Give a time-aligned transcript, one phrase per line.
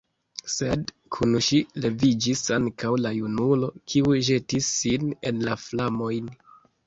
[0.51, 6.33] Sed kun ŝi leviĝis ankaŭ la junulo, kiu ĵetis sin en la flamojn.